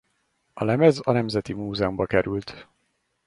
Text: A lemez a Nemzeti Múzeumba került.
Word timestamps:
A 0.57 0.63
lemez 0.63 0.99
a 1.03 1.11
Nemzeti 1.11 1.53
Múzeumba 1.53 2.05
került. 2.05 2.67